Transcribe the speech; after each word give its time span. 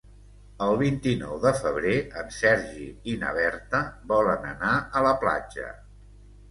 El 0.67 0.71
vint-i-nou 0.79 1.35
de 1.43 1.51
febrer 1.59 1.93
en 2.23 2.33
Sergi 2.39 2.89
i 3.13 3.17
na 3.27 3.37
Berta 3.39 3.83
volen 4.15 4.53
anar 4.57 4.75
a 5.03 5.07
la 5.11 5.15
platja. 5.27 5.73